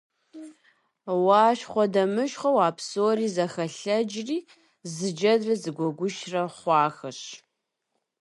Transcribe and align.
Уащхъуэдэмыщхъуэу 1.25 2.59
а 2.67 2.69
псори 2.77 3.27
зэхэлъэдэжри, 3.35 4.39
зы 4.93 5.09
джэдрэ 5.15 5.55
зы 5.61 5.71
гуэгушрэ 5.75 6.41
хъуахэщ. 6.57 7.19